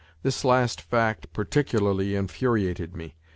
This 0.23 0.43
last 0.43 0.81
fact 0.81 1.31
par 1.31 1.45
ticularly 1.45 2.17
infuriated 2.17 2.95
me. 2.95 3.13